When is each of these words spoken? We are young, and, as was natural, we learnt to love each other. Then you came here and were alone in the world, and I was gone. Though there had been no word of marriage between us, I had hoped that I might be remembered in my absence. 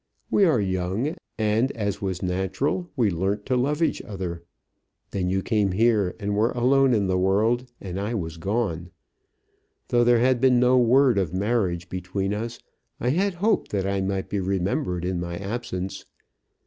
We 0.31 0.45
are 0.45 0.59
young, 0.59 1.15
and, 1.37 1.71
as 1.73 2.01
was 2.01 2.23
natural, 2.23 2.89
we 2.95 3.11
learnt 3.11 3.45
to 3.45 3.55
love 3.55 3.83
each 3.83 4.01
other. 4.01 4.41
Then 5.11 5.29
you 5.29 5.43
came 5.43 5.73
here 5.73 6.15
and 6.19 6.35
were 6.35 6.49
alone 6.53 6.95
in 6.95 7.05
the 7.05 7.19
world, 7.19 7.71
and 7.79 7.99
I 7.99 8.15
was 8.15 8.37
gone. 8.37 8.89
Though 9.89 10.03
there 10.03 10.17
had 10.17 10.41
been 10.41 10.59
no 10.59 10.79
word 10.79 11.19
of 11.19 11.35
marriage 11.35 11.87
between 11.87 12.33
us, 12.33 12.57
I 12.99 13.09
had 13.09 13.35
hoped 13.35 13.69
that 13.73 13.85
I 13.85 14.01
might 14.01 14.27
be 14.27 14.39
remembered 14.39 15.05
in 15.05 15.19
my 15.19 15.37
absence. 15.37 16.03